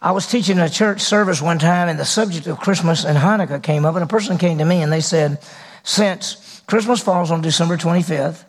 [0.00, 3.62] I was teaching a church service one time, and the subject of Christmas and Hanukkah
[3.62, 5.40] came up, and a person came to me and they said,
[5.84, 8.44] Since Christmas falls on December 25th,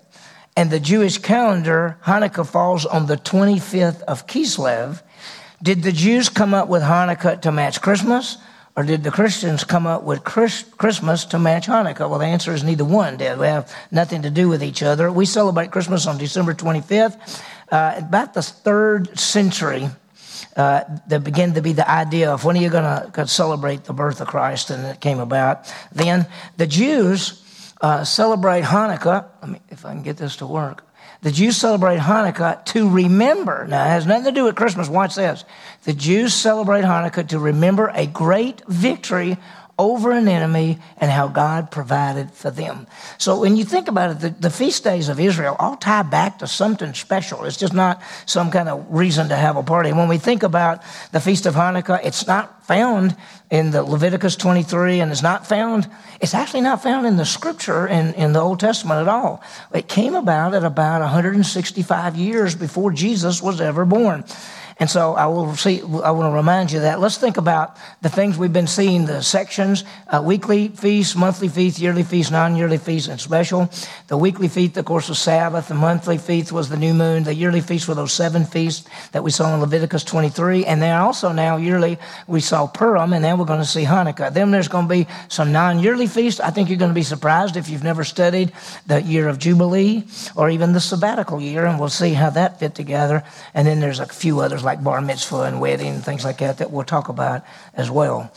[0.57, 5.01] and the Jewish calendar, Hanukkah falls on the 25th of Kislev,
[5.63, 8.37] did the Jews come up with Hanukkah to match Christmas,
[8.75, 12.09] or did the Christians come up with Christmas to match Hanukkah?
[12.09, 13.39] Well, the answer is neither one did.
[13.39, 15.11] We have nothing to do with each other.
[15.11, 17.41] We celebrate Christmas on December 25th.
[17.71, 19.89] Uh, about the third century,
[20.55, 23.93] uh, there began to be the idea of when are you going to celebrate the
[23.93, 25.73] birth of Christ, and it came about.
[25.91, 27.43] Then the Jews
[27.81, 29.27] uh, celebrate Hanukkah.
[29.41, 30.83] Let me, if I can get this to work.
[31.21, 33.65] The Jews celebrate Hanukkah to remember.
[33.67, 34.87] Now, it has nothing to do with Christmas.
[34.87, 35.45] Watch this.
[35.83, 39.37] The Jews celebrate Hanukkah to remember a great victory
[39.79, 42.87] over an enemy and how God provided for them.
[43.17, 46.39] So when you think about it, the, the, feast days of Israel all tie back
[46.39, 47.45] to something special.
[47.45, 49.93] It's just not some kind of reason to have a party.
[49.93, 53.15] When we think about the Feast of Hanukkah, it's not found
[53.51, 55.87] in the Leviticus 23 and it's not found,
[56.19, 59.43] it's actually not found in the scripture in, in the Old Testament at all.
[59.73, 64.25] It came about at about 165 years before Jesus was ever born.
[64.79, 66.99] And so I will see, I want to remind you that.
[66.99, 71.79] Let's think about the things we've been seeing, the sections, uh, weekly feast, monthly feast,
[71.79, 73.71] yearly feast, non-yearly feast, and special.
[74.07, 75.69] The weekly feast, of course, was Sabbath.
[75.69, 77.23] The monthly feast was the new moon.
[77.23, 80.65] The yearly feast were those seven feasts that we saw in Leviticus 23.
[80.65, 81.97] And then also now yearly,
[82.27, 84.31] we saw Purim, and then we're going to see Hanukkah.
[84.31, 86.39] Then there's going to be some non-yearly feasts.
[86.39, 88.51] I think you're going to be surprised if you've never studied
[88.85, 90.03] the year of Jubilee
[90.35, 93.23] or even the sabbatical year, and we'll see how that fit together.
[93.55, 96.59] And then there's a few others like bar mitzvah and wedding and things like that
[96.59, 97.41] that we'll talk about
[97.73, 98.31] as well.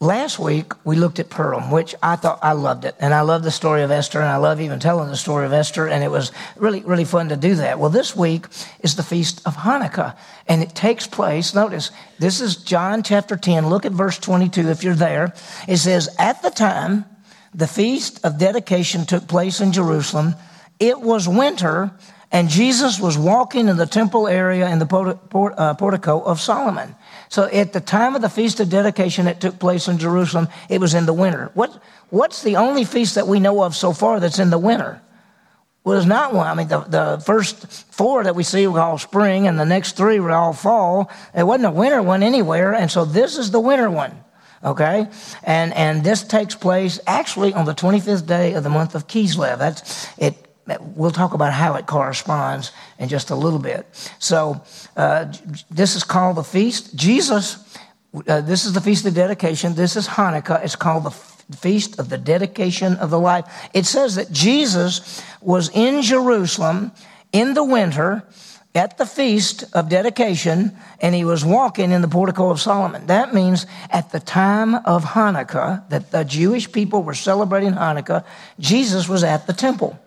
[0.00, 3.44] Last week we looked at Purim, which I thought I loved it, and I love
[3.44, 6.10] the story of Esther, and I love even telling the story of Esther, and it
[6.10, 7.78] was really really fun to do that.
[7.78, 8.46] Well, this week
[8.80, 10.16] is the feast of Hanukkah,
[10.48, 11.54] and it takes place.
[11.54, 13.68] Notice this is John chapter ten.
[13.68, 15.34] Look at verse twenty-two if you're there.
[15.68, 17.04] It says, "At the time
[17.54, 20.34] the feast of dedication took place in Jerusalem,
[20.80, 21.92] it was winter."
[22.32, 26.96] And Jesus was walking in the temple area in the uh, portico of Solomon.
[27.28, 30.80] So at the time of the Feast of Dedication that took place in Jerusalem, it
[30.80, 31.50] was in the winter.
[31.52, 31.78] What,
[32.08, 35.02] what's the only feast that we know of so far that's in the winter?
[35.84, 36.46] Well, there's not one.
[36.46, 39.96] I mean, the, the first four that we see were all spring, and the next
[39.96, 41.10] three were all fall.
[41.34, 44.12] It wasn't a winter one anywhere, and so this is the winter one.
[44.64, 45.08] Okay,
[45.42, 49.58] and and this takes place actually on the 25th day of the month of Kislev.
[49.58, 53.86] That's it we'll talk about how it corresponds in just a little bit.
[54.18, 54.62] So,
[54.96, 55.32] uh,
[55.70, 56.94] this is called the feast.
[56.94, 57.78] Jesus,
[58.28, 59.74] uh, this is the feast of dedication.
[59.74, 60.64] This is Hanukkah.
[60.64, 61.10] It's called the
[61.56, 63.44] feast of the dedication of the life.
[63.74, 66.92] It says that Jesus was in Jerusalem
[67.32, 68.24] in the winter
[68.74, 73.06] at the feast of dedication and he was walking in the portico of Solomon.
[73.06, 78.24] That means at the time of Hanukkah, that the Jewish people were celebrating Hanukkah,
[78.58, 79.98] Jesus was at the temple.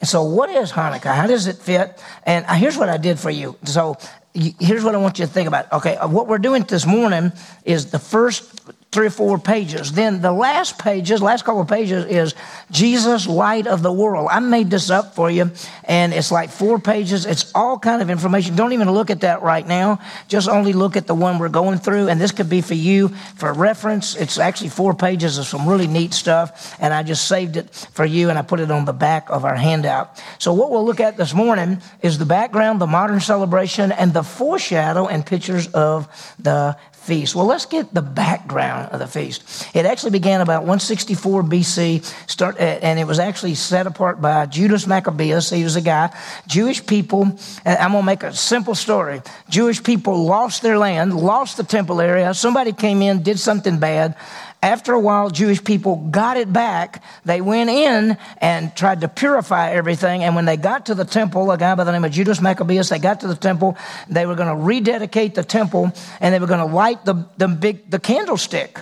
[0.00, 1.14] And so, what is Hanukkah?
[1.14, 2.00] How does it fit?
[2.24, 3.56] And here's what I did for you.
[3.64, 3.96] So,
[4.32, 5.72] here's what I want you to think about.
[5.72, 7.32] Okay, uh, what we're doing this morning
[7.64, 8.60] is the first
[8.90, 9.92] three or four pages.
[9.92, 12.34] Then the last pages, last couple of pages is
[12.70, 14.28] Jesus, light of the world.
[14.30, 15.50] I made this up for you
[15.84, 17.26] and it's like four pages.
[17.26, 18.56] It's all kind of information.
[18.56, 20.00] Don't even look at that right now.
[20.28, 22.08] Just only look at the one we're going through.
[22.08, 24.16] And this could be for you for reference.
[24.16, 26.74] It's actually four pages of some really neat stuff.
[26.80, 29.44] And I just saved it for you and I put it on the back of
[29.44, 30.22] our handout.
[30.38, 34.22] So what we'll look at this morning is the background, the modern celebration and the
[34.22, 36.74] foreshadow and pictures of the
[37.08, 37.34] feast.
[37.34, 39.66] Well, let's get the background of the feast.
[39.74, 44.86] It actually began about 164 BC, start, and it was actually set apart by Judas
[44.86, 45.48] Maccabeus.
[45.48, 46.14] He was a guy.
[46.46, 49.22] Jewish people, I'm going to make a simple story.
[49.48, 52.34] Jewish people lost their land, lost the temple area.
[52.34, 54.14] Somebody came in, did something bad.
[54.62, 57.04] After a while, Jewish people got it back.
[57.24, 60.24] They went in and tried to purify everything.
[60.24, 62.88] And when they got to the temple, a guy by the name of Judas Maccabeus,
[62.88, 63.76] they got to the temple.
[64.08, 67.46] They were going to rededicate the temple and they were going to light the, the
[67.46, 68.80] big, the candlestick.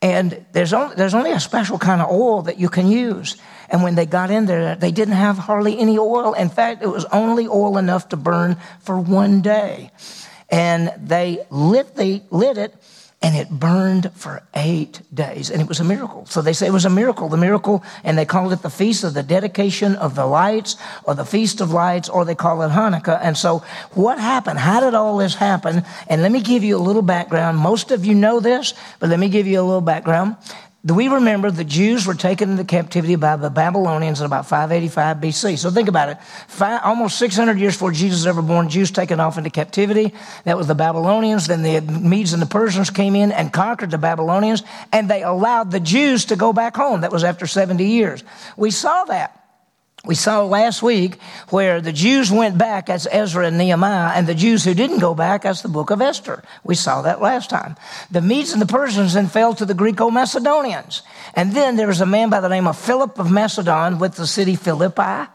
[0.00, 3.36] And there's only, there's only a special kind of oil that you can use.
[3.68, 6.32] And when they got in there, they didn't have hardly any oil.
[6.32, 9.90] In fact, it was only oil enough to burn for one day.
[10.48, 12.74] And they lit, the, lit it
[13.22, 15.50] and it burned for eight days.
[15.50, 16.26] And it was a miracle.
[16.26, 19.04] So they say it was a miracle, the miracle, and they called it the Feast
[19.04, 22.70] of the Dedication of the Lights or the Feast of Lights or they call it
[22.70, 23.20] Hanukkah.
[23.22, 24.58] And so what happened?
[24.58, 25.84] How did all this happen?
[26.08, 27.58] And let me give you a little background.
[27.58, 30.36] Most of you know this, but let me give you a little background.
[30.84, 35.18] Do we remember the Jews were taken into captivity by the Babylonians in about 585
[35.18, 35.56] BC?
[35.56, 36.20] So think about it.
[36.48, 40.12] Five, almost 600 years before Jesus was ever born, Jews taken off into captivity.
[40.42, 41.46] That was the Babylonians.
[41.46, 45.70] Then the Medes and the Persians came in and conquered the Babylonians, and they allowed
[45.70, 47.02] the Jews to go back home.
[47.02, 48.24] That was after 70 years.
[48.56, 49.41] We saw that.
[50.04, 51.20] We saw last week
[51.50, 55.14] where the Jews went back, as Ezra and Nehemiah, and the Jews who didn't go
[55.14, 56.42] back, as the book of Esther.
[56.64, 57.76] We saw that last time.
[58.10, 61.02] The Medes and the Persians then fell to the Greco-Macedonians.
[61.34, 64.26] And then there was a man by the name of Philip of Macedon with the
[64.26, 65.28] city Philippi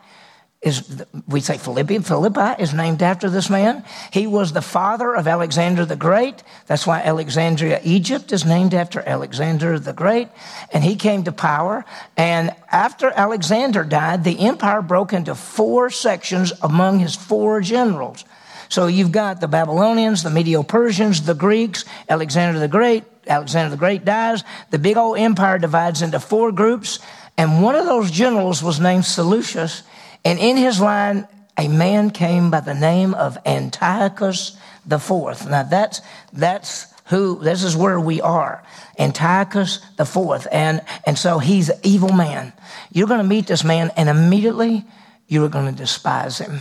[0.62, 2.00] is we say Philippi.
[2.00, 3.84] Philippi is named after this man.
[4.12, 6.42] He was the father of Alexander the Great.
[6.66, 10.30] That's why Alexandria, Egypt is named after Alexander the Great.
[10.74, 11.86] And he came to power.
[12.16, 18.26] And after Alexander died, the empire broke into four sections among his four generals.
[18.70, 23.04] So you've got the Babylonians, the Medo Persians, the Greeks, Alexander the Great.
[23.28, 24.44] Alexander the Great dies.
[24.72, 27.00] The big old empire divides into four groups.
[27.38, 29.84] And one of those generals was named Seleucus
[30.28, 31.26] and in his line,
[31.58, 35.50] a man came by the name of Antiochus the Fourth.
[35.50, 36.02] Now that's,
[36.34, 38.62] that's who, this is where we are.
[39.00, 40.46] Antiochus the Fourth.
[40.52, 42.52] And, and so he's an evil man.
[42.92, 44.84] You're going to meet this man and immediately
[45.30, 46.60] you're going to despise him.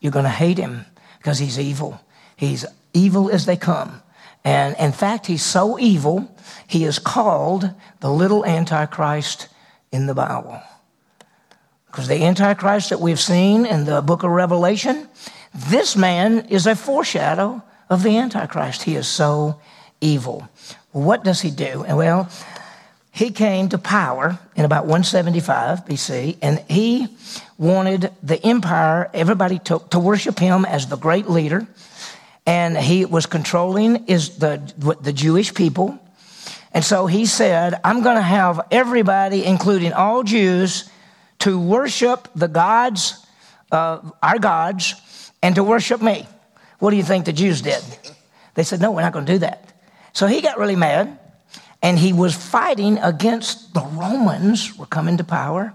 [0.00, 0.84] You're going to hate him
[1.16, 1.98] because he's evil.
[2.36, 4.02] He's evil as they come.
[4.44, 7.70] And in fact, he's so evil, he is called
[8.00, 9.48] the little Antichrist
[9.90, 10.60] in the Bible.
[11.94, 15.08] Because the Antichrist that we've seen in the book of Revelation,
[15.54, 18.82] this man is a foreshadow of the Antichrist.
[18.82, 19.60] He is so
[20.00, 20.48] evil.
[20.90, 21.84] What does he do?
[21.88, 22.28] Well,
[23.12, 27.06] he came to power in about 175 BC, and he
[27.58, 31.64] wanted the empire, everybody took, to worship him as the great leader.
[32.44, 34.56] And he was controlling is the,
[35.00, 35.96] the Jewish people.
[36.72, 40.90] And so he said, I'm going to have everybody, including all Jews,
[41.44, 43.26] to worship the gods,
[43.70, 46.26] uh, our gods, and to worship me.
[46.78, 47.82] What do you think the Jews did?
[48.54, 49.70] They said, No, we're not going to do that.
[50.14, 51.18] So he got really mad
[51.82, 55.74] and he was fighting against the Romans were coming to power.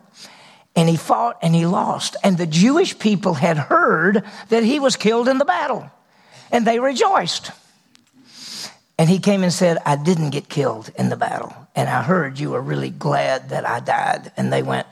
[0.75, 2.15] And he fought and he lost.
[2.23, 5.91] And the Jewish people had heard that he was killed in the battle.
[6.51, 7.51] And they rejoiced.
[8.97, 11.53] And he came and said, I didn't get killed in the battle.
[11.75, 14.31] And I heard you were really glad that I died.
[14.35, 14.87] And they went,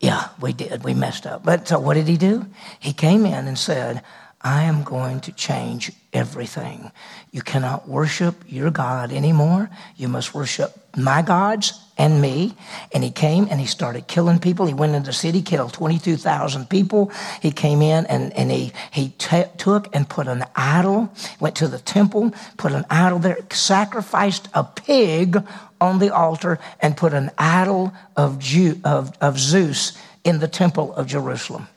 [0.00, 0.82] yeah, we did.
[0.82, 1.44] We messed up.
[1.44, 2.46] But so what did he do?
[2.78, 4.02] He came in and said,
[4.42, 6.90] I am going to change everything.
[7.30, 9.68] You cannot worship your God anymore.
[9.96, 12.56] You must worship my gods and me.
[12.94, 14.64] And he came and he started killing people.
[14.64, 17.12] He went into the city, killed 22,000 people.
[17.42, 21.68] He came in and, and he, he t- took and put an idol, went to
[21.68, 25.44] the temple, put an idol there, sacrificed a pig
[25.80, 30.94] on the altar, and put an idol of, Jew, of, of Zeus in the temple
[30.94, 31.68] of Jerusalem.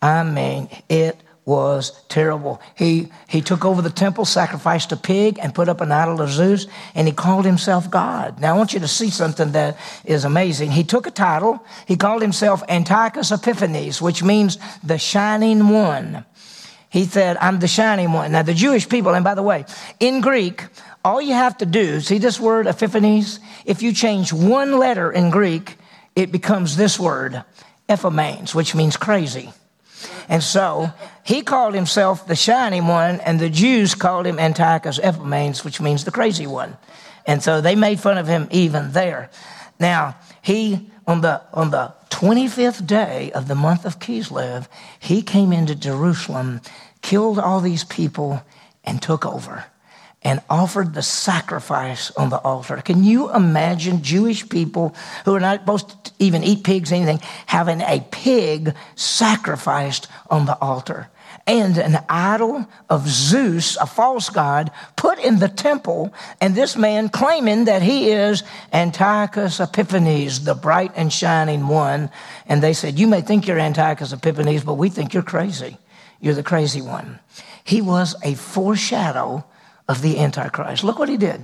[0.00, 2.60] I mean, it was terrible.
[2.76, 6.30] He, he took over the temple, sacrificed a pig, and put up an idol of
[6.30, 8.40] Zeus, and he called himself God.
[8.40, 10.70] Now, I want you to see something that is amazing.
[10.70, 16.24] He took a title, he called himself Antiochus Epiphanes, which means the shining one.
[16.90, 18.32] He said, I'm the shining one.
[18.32, 19.64] Now, the Jewish people, and by the way,
[19.98, 20.66] in Greek,
[21.04, 23.40] all you have to do, see this word Epiphanes?
[23.64, 25.76] If you change one letter in Greek,
[26.14, 27.42] it becomes this word,
[27.88, 29.52] Epimanes, which means crazy.
[30.28, 30.92] And so
[31.24, 36.04] he called himself the shining one, and the Jews called him Antiochus Epimanes, which means
[36.04, 36.76] the crazy one.
[37.26, 39.30] And so they made fun of him even there.
[39.80, 44.68] Now, he, on the, on the 25th day of the month of Kislev,
[45.00, 46.60] he came into Jerusalem,
[47.00, 48.42] killed all these people,
[48.84, 49.64] and took over
[50.24, 52.80] and offered the sacrifice on the altar.
[52.82, 57.80] Can you imagine Jewish people who are not supposed to even eat pigs anything having
[57.80, 61.08] a pig sacrificed on the altar?
[61.44, 67.08] And an idol of Zeus, a false god, put in the temple, and this man
[67.08, 72.10] claiming that he is Antiochus Epiphanes, the bright and shining one.
[72.46, 75.78] And they said, You may think you're Antiochus Epiphanes, but we think you're crazy.
[76.20, 77.18] You're the crazy one.
[77.64, 79.44] He was a foreshadow
[79.92, 80.82] of the Antichrist.
[80.82, 81.42] Look what he did.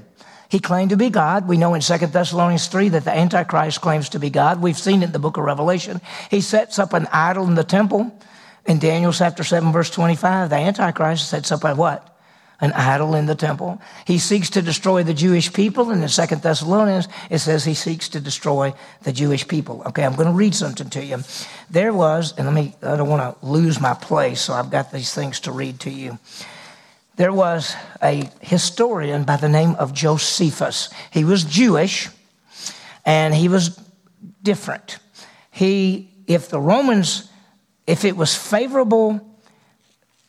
[0.49, 1.47] He claimed to be God.
[1.47, 4.63] We know in 2 Thessalonians 3 that the Antichrist claims to be God.
[4.63, 6.01] We've seen it in the book of Revelation.
[6.31, 8.19] He sets up an idol in the temple.
[8.67, 12.17] In Daniel chapter 7, verse 25, the Antichrist sets up a what?
[12.61, 13.81] An idol in the temple.
[14.07, 15.91] He seeks to destroy the Jewish people.
[15.91, 19.83] And in 2 Thessalonians, it says he seeks to destroy the Jewish people.
[19.87, 21.19] Okay, I'm going to read something to you.
[21.69, 24.93] There was, and let me, I don't want to lose my place, so I've got
[24.93, 26.19] these things to read to you
[27.19, 30.89] there was a historian by the name of Josephus.
[31.11, 32.09] He was Jewish,
[33.05, 33.77] and he was
[34.41, 34.99] different.
[35.51, 37.29] He, if the Romans,
[37.89, 39.21] if it was favorable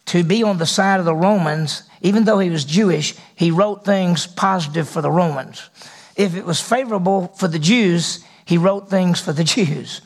[0.08, 3.86] to be on the side of the Romans, even though he was Jewish, he wrote
[3.86, 5.69] things positive for the Romans.
[6.15, 10.01] If it was favorable for the Jews, he wrote things for the Jews.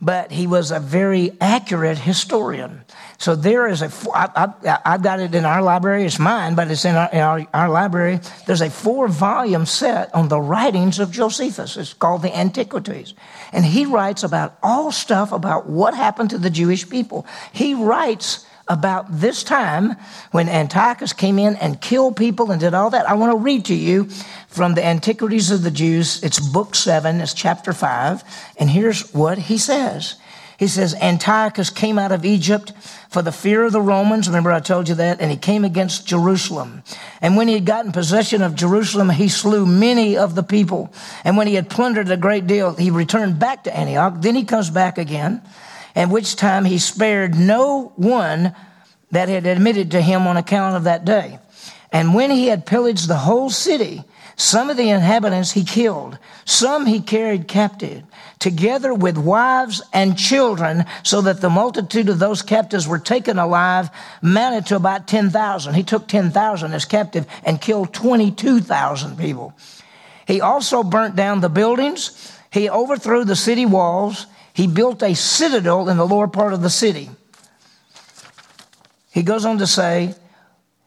[0.00, 2.84] But he was a very accurate historian.
[3.18, 6.70] So there is a, I, I, I've got it in our library, it's mine, but
[6.70, 8.20] it's in our, in our, our library.
[8.46, 11.76] There's a four volume set on the writings of Josephus.
[11.76, 13.14] It's called the Antiquities.
[13.52, 17.26] And he writes about all stuff about what happened to the Jewish people.
[17.52, 19.96] He writes about this time
[20.32, 23.08] when Antiochus came in and killed people and did all that.
[23.08, 24.08] I want to read to you
[24.48, 26.22] from the Antiquities of the Jews.
[26.22, 28.24] It's book seven, it's chapter five.
[28.58, 30.16] And here's what he says.
[30.58, 32.72] He says, Antiochus came out of Egypt
[33.10, 34.26] for the fear of the Romans.
[34.26, 35.20] Remember, I told you that?
[35.20, 36.82] And he came against Jerusalem.
[37.20, 40.90] And when he had gotten possession of Jerusalem, he slew many of the people.
[41.24, 44.14] And when he had plundered a great deal, he returned back to Antioch.
[44.16, 45.42] Then he comes back again
[45.96, 48.54] at which time he spared no one
[49.10, 51.38] that had admitted to him on account of that day.
[51.90, 54.04] And when he had pillaged the whole city,
[54.36, 58.02] some of the inhabitants he killed, some he carried captive,
[58.38, 63.88] together with wives and children, so that the multitude of those captives were taken alive,
[64.20, 65.72] mounted to about 10,000.
[65.72, 69.54] He took 10,000 as captive and killed 22,000 people.
[70.26, 72.36] He also burnt down the buildings.
[72.50, 76.70] He overthrew the city walls he built a citadel in the lower part of the
[76.70, 77.10] city.
[79.12, 80.14] He goes on to say,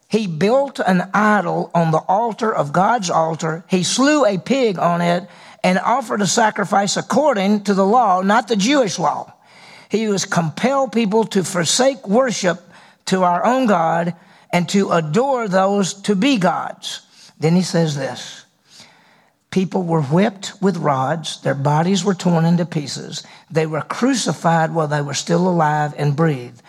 [0.08, 3.64] he built an idol on the altar of God's altar.
[3.70, 5.30] He slew a pig on it
[5.64, 9.32] and offered a sacrifice according to the law, not the Jewish law.
[9.88, 12.60] He was compel people to forsake worship
[13.06, 14.16] to our own God
[14.52, 17.02] and to adore those to be gods.
[17.38, 18.46] Then he says this
[19.52, 24.88] People were whipped with rods, their bodies were torn into pieces, they were crucified while
[24.88, 26.62] they were still alive and breathed.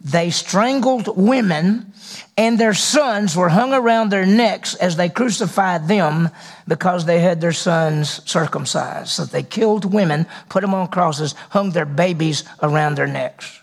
[0.00, 1.92] They strangled women,
[2.36, 6.28] and their sons were hung around their necks as they crucified them
[6.68, 9.08] because they had their sons circumcised.
[9.08, 13.62] So they killed women, put them on crosses, hung their babies around their necks.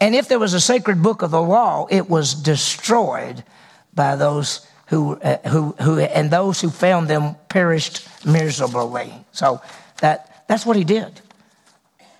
[0.00, 3.44] And if there was a sacred book of the law, it was destroyed
[3.94, 9.10] by those who, uh, who, who, and those who found them perished miserably.
[9.32, 9.62] So
[10.02, 11.18] that, that's what he did.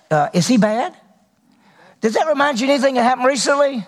[0.09, 0.97] Uh, is he bad?
[2.01, 3.85] Does that remind you anything that happened recently?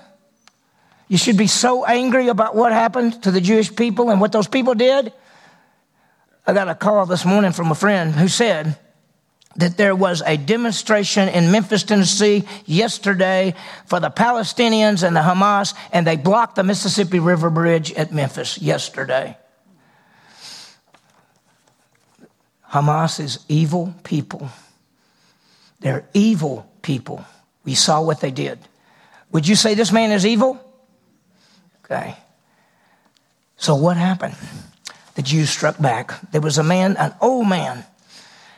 [1.08, 4.48] You should be so angry about what happened to the Jewish people and what those
[4.48, 5.12] people did.
[6.46, 8.77] I got a call this morning from a friend who said,
[9.55, 15.74] that there was a demonstration in Memphis, Tennessee yesterday for the Palestinians and the Hamas,
[15.91, 19.38] and they blocked the Mississippi River Bridge at Memphis yesterday.
[22.69, 24.50] Hamas is evil people.
[25.79, 27.24] They're evil people.
[27.63, 28.59] We saw what they did.
[29.31, 30.59] Would you say this man is evil?
[31.85, 32.15] Okay.
[33.55, 34.35] So what happened?
[35.15, 36.13] The Jews struck back.
[36.31, 37.85] There was a man, an old man,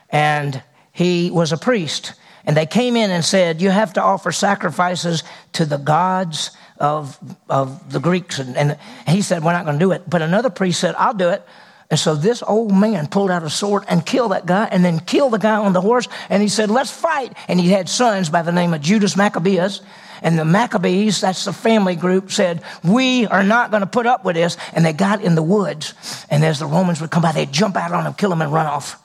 [0.10, 0.64] and
[0.98, 2.14] he was a priest.
[2.44, 5.24] And they came in and said, You have to offer sacrifices
[5.54, 6.50] to the gods
[6.80, 8.40] of, of the Greeks.
[8.40, 10.10] And, and he said, We're not going to do it.
[10.10, 11.44] But another priest said, I'll do it.
[11.92, 15.00] And so this old man pulled out a sword and killed that guy and then
[15.00, 16.08] killed the guy on the horse.
[16.30, 17.32] And he said, Let's fight.
[17.48, 19.82] And he had sons by the name of Judas Maccabeus.
[20.24, 24.26] And the Maccabees, that's the family group, said, We are not going to put up
[24.26, 24.58] with this.
[24.74, 25.94] And they got in the woods.
[26.32, 28.52] And as the Romans would come by, they'd jump out on them, kill them, and
[28.52, 29.00] run off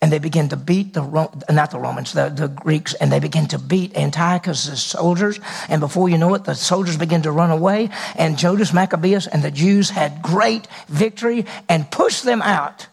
[0.00, 1.02] and they begin to beat the
[1.50, 5.40] not the Romans, the, the Greeks, and they begin to beat Antiochus' soldiers.
[5.68, 7.90] And before you know it, the soldiers begin to run away.
[8.16, 12.86] And Judas Maccabeus and the Jews had great victory and pushed them out,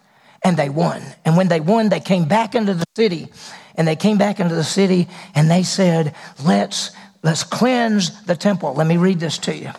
[0.43, 1.01] and they won.
[1.25, 3.27] And when they won, they came back into the city,
[3.75, 6.91] and they came back into the city, and they said, "Let's
[7.24, 9.72] let's cleanse the temple." Let me read this to you.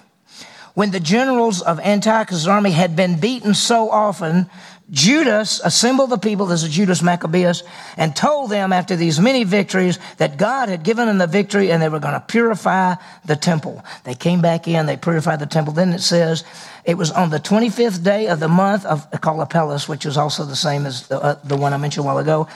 [0.75, 4.49] When the generals of Antiochus' army had been beaten so often
[4.93, 7.63] Judas assembled the people, this is Judas Maccabeus,
[7.97, 11.83] and told them after these many victories that God had given them the victory and
[11.83, 13.83] they were going to purify the temple.
[14.05, 15.73] They came back in, they purified the temple.
[15.73, 16.45] Then it says
[16.85, 20.45] it was on the 25th day of the month of called Apelles, which is also
[20.45, 22.47] the same as the, uh, the one I mentioned a while ago.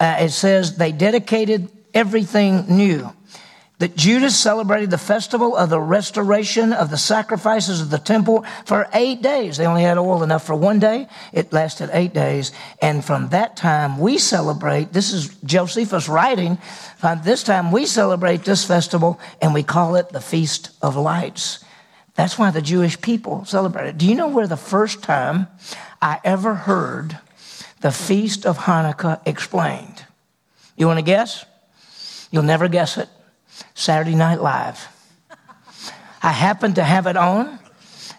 [0.00, 3.12] Uh, it says they dedicated everything new
[3.82, 8.88] that Judas celebrated the festival of the restoration of the sacrifices of the temple for
[8.94, 9.56] eight days.
[9.56, 11.08] They only had oil enough for one day.
[11.32, 12.52] It lasted eight days.
[12.80, 16.58] And from that time, we celebrate, this is Josephus writing,
[16.98, 21.64] from this time we celebrate this festival and we call it the Feast of Lights.
[22.14, 23.98] That's why the Jewish people celebrate it.
[23.98, 25.48] Do you know where the first time
[26.00, 27.18] I ever heard
[27.80, 30.04] The Feast of Hanukkah Explained.
[30.76, 31.44] You want to guess?
[32.30, 33.08] You'll never guess it.
[33.74, 34.88] Saturday Night Live.
[36.22, 37.58] I happened to have it on,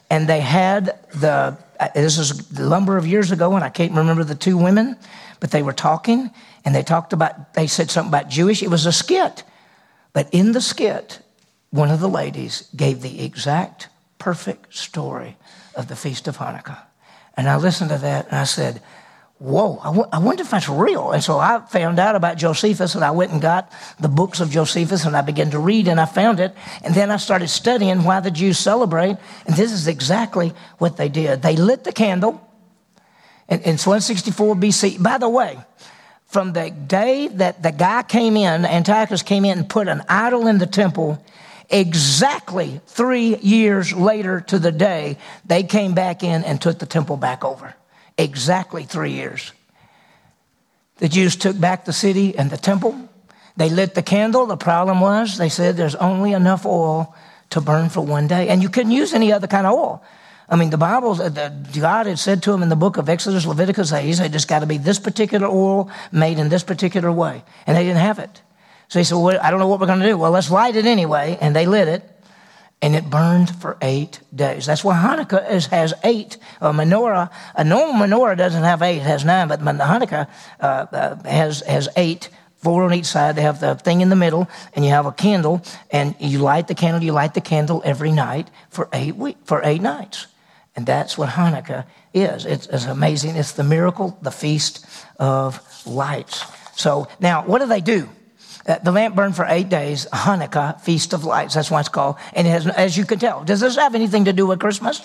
[0.09, 3.93] and they had the, uh, this is a number of years ago, and I can't
[3.93, 4.97] remember the two women,
[5.39, 6.29] but they were talking,
[6.65, 8.61] and they talked about, they said something about Jewish.
[8.61, 9.43] It was a skit.
[10.11, 11.19] But in the skit,
[11.71, 15.37] one of the ladies gave the exact perfect story
[15.75, 16.79] of the Feast of Hanukkah.
[17.35, 18.81] And I listened to that and I said,
[19.39, 21.11] Whoa, I, w- I wonder if that's real.
[21.11, 24.49] And so I found out about Josephus and I went and got the books of
[24.49, 26.55] Josephus and I began to read and I found it.
[26.81, 29.17] And then I started studying why the Jews celebrate.
[29.45, 31.41] And this is exactly what they did.
[31.41, 32.39] They lit the candle
[33.49, 35.03] in, in 164 BC.
[35.03, 35.59] By the way,
[36.27, 40.47] from the day that the guy came in, Antiochus came in and put an idol
[40.47, 41.23] in the temple,
[41.69, 47.17] exactly three years later to the day, they came back in and took the temple
[47.17, 47.75] back over.
[48.17, 49.51] Exactly three years.
[50.97, 53.09] The Jews took back the city and the temple.
[53.57, 54.45] They lit the candle.
[54.45, 57.15] The problem was, they said there's only enough oil
[57.51, 58.49] to burn for one day.
[58.49, 60.03] And you couldn't use any other kind of oil.
[60.49, 63.45] I mean, the Bible, uh, God had said to them in the book of Exodus,
[63.45, 67.43] Leviticus, he said, it's got to be this particular oil made in this particular way.
[67.65, 68.41] And they didn't have it.
[68.87, 70.17] So he said, well, I don't know what we're going to do.
[70.17, 71.37] Well, let's light it anyway.
[71.41, 72.03] And they lit it,
[72.83, 74.65] and it burned for eight days.
[74.65, 76.37] That's why Hanukkah is, has eight.
[76.59, 80.27] A menorah, a normal menorah doesn't have eight, it has nine, but Hanukkah
[80.59, 83.37] uh, uh, has, has eight four on each side.
[83.37, 85.61] They have the thing in the middle, and you have a candle,
[85.91, 87.01] and you light the candle.
[87.01, 90.27] You light the candle every night for eight week, for eight nights,
[90.75, 92.45] and that's what Hanukkah is.
[92.45, 93.37] It's, it's amazing.
[93.37, 94.85] It's the miracle, the feast
[95.19, 96.43] of lights.
[96.75, 98.09] So now, what do they do?
[98.65, 101.55] The lamp burned for eight days, Hanukkah, Feast of Lights.
[101.55, 102.15] That's why it's called.
[102.33, 105.01] And it has, as you can tell, does this have anything to do with Christmas?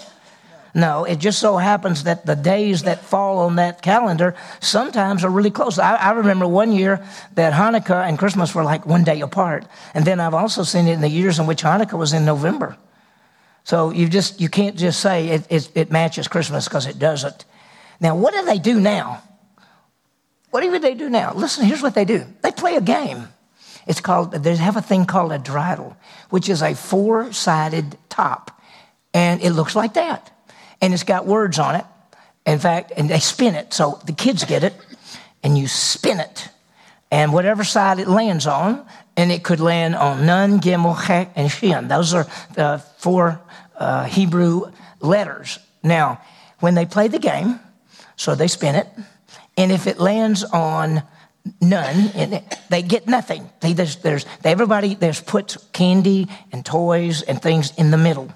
[0.74, 5.30] No, it just so happens that the days that fall on that calendar sometimes are
[5.30, 5.78] really close.
[5.78, 9.64] I, I, remember one year that Hanukkah and Christmas were like one day apart.
[9.94, 12.76] And then I've also seen it in the years in which Hanukkah was in November.
[13.64, 17.44] So you just you can't just say it, it, it matches Christmas because it doesn't.
[17.98, 19.22] Now, what do they do now?
[20.50, 21.34] What do they do now?
[21.34, 22.24] Listen, here's what they do.
[22.42, 23.28] They play a game.
[23.88, 25.96] It's called, they have a thing called a dreidel,
[26.28, 28.60] which is a four sided top.
[29.14, 30.30] And it looks like that.
[30.82, 31.86] And it's got words on it.
[32.44, 33.72] In fact, and they spin it.
[33.72, 34.74] So the kids get it,
[35.42, 36.48] and you spin it.
[37.10, 41.50] And whatever side it lands on, and it could land on Nun, Gimel, Chek, and
[41.50, 41.88] Shin.
[41.88, 43.40] Those are the four
[43.76, 44.70] uh, Hebrew
[45.00, 45.58] letters.
[45.82, 46.20] Now,
[46.60, 47.58] when they play the game,
[48.16, 48.86] so they spin it,
[49.56, 51.02] and if it lands on
[51.60, 52.42] none.
[52.68, 53.48] They get nothing.
[53.60, 58.32] They, there's, there's, everybody there's put candy and toys and things in the middle.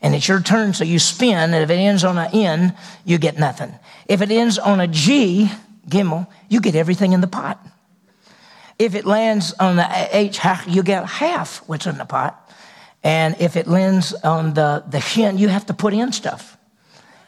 [0.00, 3.18] And it's your turn, so you spin, and if it ends on an N, you
[3.18, 3.74] get nothing.
[4.06, 5.50] If it ends on a G,
[5.88, 7.58] Gimel, you get everything in the pot.
[8.78, 12.48] If it lands on the H, you get half what's in the pot.
[13.02, 16.56] And if it lands on the, the shin, you have to put in stuff.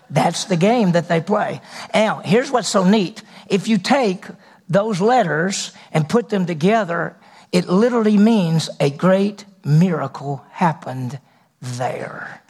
[0.08, 1.60] That's the game that they play.
[1.94, 3.22] Now, here's what's so neat.
[3.48, 4.26] If you take
[4.70, 7.16] those letters and put them together,
[7.52, 11.18] it literally means a great miracle happened
[11.60, 12.40] there.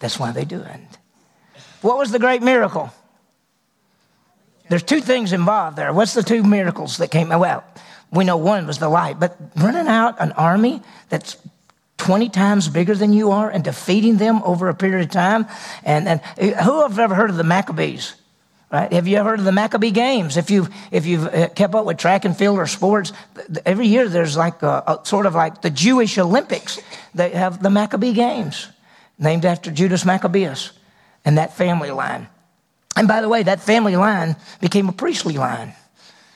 [0.00, 0.98] That's why they do it.
[1.80, 2.92] What was the great miracle?
[4.68, 5.92] There's two things involved there.
[5.92, 7.28] What's the two miracles that came?
[7.28, 7.64] Well,
[8.10, 11.36] we know one was the light, but running out an army that's
[11.98, 15.46] 20 times bigger than you are and defeating them over a period of time.
[15.84, 16.20] And, and
[16.56, 18.14] who have ever heard of the Maccabees?
[18.70, 18.92] Right?
[18.92, 20.36] Have you ever heard of the Maccabee Games?
[20.36, 23.12] If you've, if you've uh, kept up with track and field or sports,
[23.64, 26.80] every year there's like a, a, sort of like the Jewish Olympics.
[27.14, 28.68] They have the Maccabee Games,
[29.18, 30.72] named after Judas Maccabeus
[31.24, 32.28] and that family line.
[32.96, 35.74] And by the way, that family line became a priestly line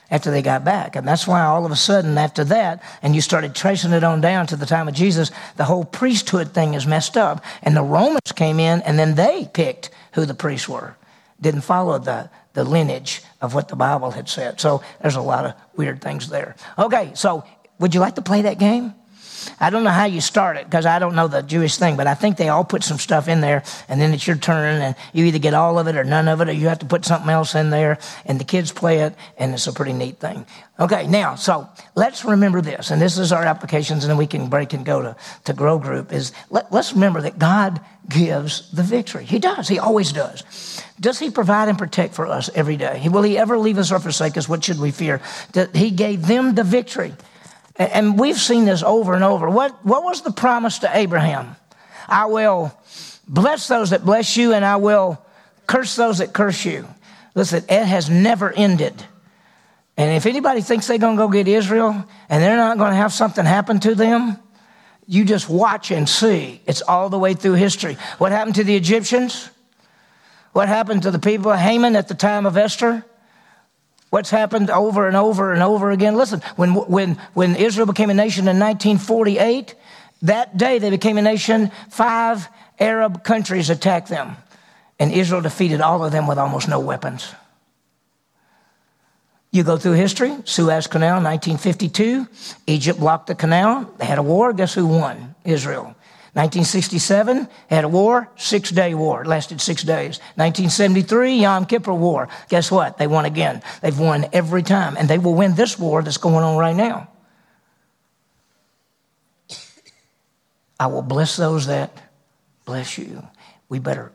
[0.09, 0.95] after they got back.
[0.95, 4.21] And that's why all of a sudden after that, and you started tracing it on
[4.21, 7.43] down to the time of Jesus, the whole priesthood thing is messed up.
[7.61, 10.95] And the Romans came in and then they picked who the priests were
[11.41, 14.59] didn't follow the, the lineage of what the Bible had said.
[14.59, 16.55] So there's a lot of weird things there.
[16.77, 17.43] Okay, so
[17.79, 18.93] would you like to play that game?
[19.59, 22.07] I don't know how you start it because I don't know the Jewish thing, but
[22.07, 24.95] I think they all put some stuff in there and then it's your turn and
[25.13, 27.05] you either get all of it or none of it or you have to put
[27.05, 30.45] something else in there and the kids play it and it's a pretty neat thing.
[30.79, 34.49] Okay, now, so let's remember this and this is our applications and then we can
[34.49, 38.83] break and go to, to Grow Group is let, let's remember that God gives the
[38.83, 39.25] victory.
[39.25, 39.67] He does.
[39.67, 40.43] He always does.
[40.99, 43.07] Does he provide and protect for us every day?
[43.09, 44.49] Will he ever leave us or forsake us?
[44.49, 45.21] What should we fear?
[45.53, 47.13] That he gave them the victory.
[47.89, 49.49] And we've seen this over and over.
[49.49, 51.55] What, what was the promise to Abraham?
[52.07, 52.77] I will
[53.27, 55.23] bless those that bless you, and I will
[55.67, 56.87] curse those that curse you.
[57.33, 59.05] Listen, it has never ended.
[59.97, 62.97] And if anybody thinks they're going to go get Israel and they're not going to
[62.97, 64.37] have something happen to them,
[65.07, 66.61] you just watch and see.
[66.65, 67.97] It's all the way through history.
[68.17, 69.49] What happened to the Egyptians?
[70.53, 73.05] What happened to the people of Haman at the time of Esther?
[74.11, 76.15] What's happened over and over and over again?
[76.15, 79.73] Listen, when, when, when Israel became a nation in 1948,
[80.23, 84.35] that day they became a nation, five Arab countries attacked them.
[84.99, 87.33] And Israel defeated all of them with almost no weapons.
[89.49, 92.27] You go through history, Suez Canal, 1952.
[92.67, 93.89] Egypt blocked the canal.
[93.97, 94.51] They had a war.
[94.51, 95.35] Guess who won?
[95.45, 95.95] Israel.
[96.33, 99.23] 1967, had a war, six day war.
[99.23, 100.19] It lasted six days.
[100.35, 102.29] 1973, Yom Kippur War.
[102.47, 102.97] Guess what?
[102.97, 103.61] They won again.
[103.81, 104.95] They've won every time.
[104.95, 107.09] And they will win this war that's going on right now.
[110.79, 111.91] I will bless those that
[112.63, 113.27] bless you.
[113.67, 114.13] We better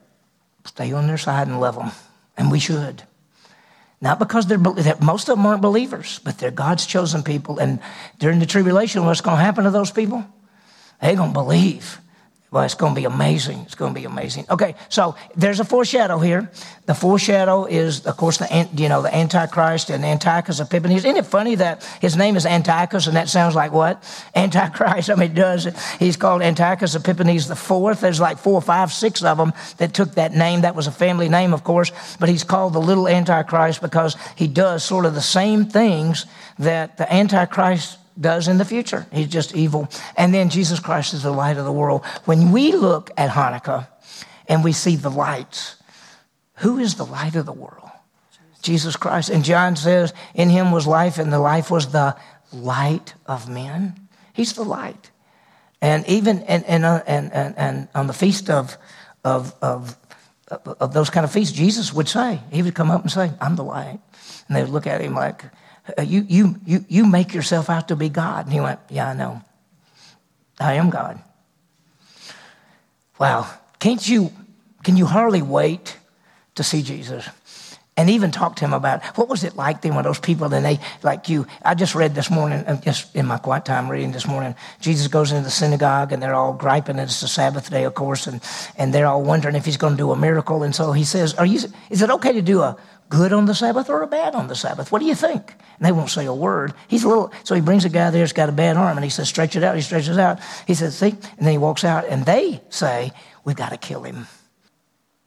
[0.64, 1.90] stay on their side and love them.
[2.38, 3.02] And we should.
[4.00, 7.58] Not because they're, most of them aren't believers, but they're God's chosen people.
[7.58, 7.78] And
[8.18, 10.24] during the tribulation, what's going to happen to those people?
[11.00, 12.00] They're going to believe.
[12.52, 13.58] Well, it's going to be amazing.
[13.66, 14.46] It's going to be amazing.
[14.48, 16.48] Okay, so there's a foreshadow here.
[16.86, 21.04] The foreshadow is, of course, the you know the Antichrist and Antiochus Epiphanes.
[21.04, 24.02] Isn't it funny that his name is Antiochus and that sounds like what?
[24.36, 25.10] Antichrist.
[25.10, 25.66] I mean, it does.
[25.98, 28.00] He's called Antiochus Epiphanes the fourth.
[28.00, 30.60] There's like four, five, six of them that took that name.
[30.60, 34.46] That was a family name, of course, but he's called the little Antichrist because he
[34.46, 36.26] does sort of the same things
[36.60, 39.06] that the Antichrist does in the future.
[39.12, 39.88] He's just evil.
[40.16, 42.04] And then Jesus Christ is the light of the world.
[42.24, 43.88] When we look at Hanukkah
[44.48, 45.76] and we see the lights,
[46.56, 47.90] who is the light of the world?
[48.62, 49.30] Jesus Christ.
[49.30, 52.16] And John says, In him was life, and the life was the
[52.52, 54.08] light of men.
[54.32, 55.10] He's the light.
[55.80, 58.76] And even and, and, uh, and, and, and on the feast of,
[59.22, 59.96] of, of,
[60.48, 63.56] of those kind of feasts, Jesus would say, He would come up and say, I'm
[63.56, 64.00] the light.
[64.48, 65.44] And they would look at him like,
[66.02, 68.46] you, you, you, you make yourself out to be God.
[68.46, 69.42] And he went, Yeah, I know.
[70.58, 71.20] I am God.
[73.18, 73.48] Wow.
[73.78, 74.32] Can't you,
[74.82, 75.96] can you hardly wait
[76.54, 77.28] to see Jesus?
[77.96, 80.64] and even talk to him about what was it like then when those people and
[80.64, 84.12] they like you i just read this morning uh, just in my quiet time reading
[84.12, 87.84] this morning jesus goes into the synagogue and they're all griping it's the sabbath day
[87.84, 88.42] of course and,
[88.76, 91.34] and they're all wondering if he's going to do a miracle and so he says
[91.34, 91.58] are you
[91.90, 92.76] is it okay to do a
[93.08, 95.86] good on the sabbath or a bad on the sabbath what do you think and
[95.86, 98.32] they won't say a word he's a little so he brings a guy there who's
[98.32, 100.96] got a bad arm and he says stretch it out he stretches out he says
[100.96, 103.12] see and then he walks out and they say
[103.44, 104.26] we've got to kill him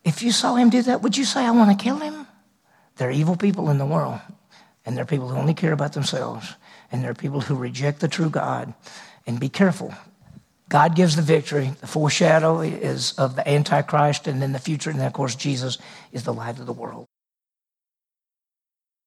[0.03, 2.27] if you saw him do that would you say i want to kill him
[2.99, 4.19] there are evil people in the world,
[4.85, 6.53] and there are people who only care about themselves,
[6.91, 8.73] and there are people who reject the true God.
[9.25, 9.93] And be careful.
[10.67, 11.71] God gives the victory.
[11.79, 15.77] The foreshadow is of the Antichrist, and then the future, and then, of course, Jesus
[16.11, 17.07] is the light of the world.